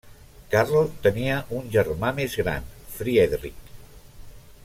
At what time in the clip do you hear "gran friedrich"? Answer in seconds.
2.41-3.71